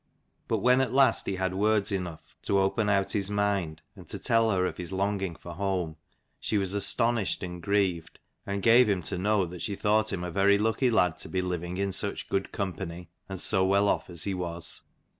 But 0.47 0.63
when 0.63 0.81
at 0.81 0.93
last 0.95 1.27
he 1.27 1.35
had 1.35 1.53
words 1.53 1.91
enough 1.91 2.35
to 2.45 2.57
open 2.57 2.89
out 2.89 3.11
his 3.11 3.29
mind, 3.29 3.83
and 3.95 4.07
to 4.07 4.17
tell 4.17 4.49
her 4.49 4.65
of 4.65 4.77
his 4.77 4.91
longing 4.91 5.35
for 5.35 5.53
home, 5.53 5.95
she 6.39 6.57
was 6.57 6.73
astonished 6.73 7.43
and 7.43 7.61
grieved, 7.61 8.17
and 8.43 8.63
gave 8.63 8.89
him 8.89 9.03
to 9.03 9.19
know 9.19 9.45
that 9.45 9.61
she 9.61 9.75
thought 9.75 10.11
him 10.11 10.23
a 10.23 10.31
very 10.31 10.57
lucky 10.57 10.89
lad 10.89 11.19
to 11.19 11.29
be 11.29 11.43
living 11.43 11.77
in 11.77 11.91
such 11.91 12.29
good 12.29 12.51
company 12.51 13.11
and 13.29 13.39
so 13.39 13.63
well 13.63 13.87
off 13.87 14.09
as 14.09 14.23
he 14.23 14.33
was. 14.33 14.81